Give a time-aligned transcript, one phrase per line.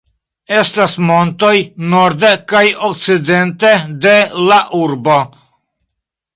[0.59, 1.51] Estas montoj
[1.91, 3.73] norde kaj okcidente
[4.07, 4.17] de
[4.49, 5.23] la urbo.